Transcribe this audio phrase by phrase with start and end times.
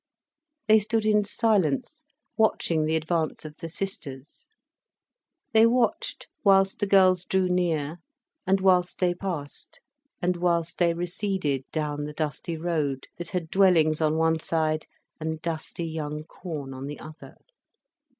[0.65, 2.05] They stood in silence
[2.35, 4.47] watching the advance of the sisters.
[5.53, 7.97] They watched whilst the girls drew near,
[8.47, 9.79] and whilst they passed,
[10.19, 14.87] and whilst they receded down the dusty road, that had dwellings on one side,
[15.19, 17.35] and dusty young corn on the other.